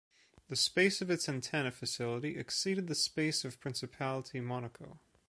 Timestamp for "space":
0.55-0.99, 2.95-3.45